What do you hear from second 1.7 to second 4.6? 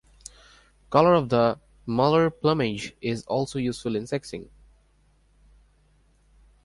malar plumage is also useful in sexing.